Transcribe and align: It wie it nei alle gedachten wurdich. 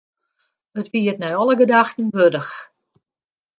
It 0.79 0.89
wie 0.93 1.09
it 1.11 1.19
nei 1.21 1.33
alle 1.39 1.55
gedachten 1.61 2.05
wurdich. 2.13 2.51